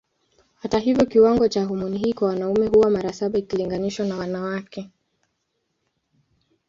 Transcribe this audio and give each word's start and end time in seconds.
Hata 0.59 0.79
hivyo 0.79 1.05
kiwango 1.05 1.47
cha 1.47 1.65
homoni 1.65 1.97
hii 1.97 2.13
kwa 2.13 2.27
wanaume 2.27 2.67
huwa 2.67 2.89
mara 2.89 3.13
saba 3.13 3.39
ikilinganishwa 3.39 4.05
na 4.05 4.15
wanawake. 4.17 4.89